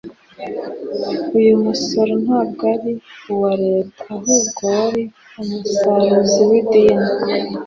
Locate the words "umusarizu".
5.39-6.41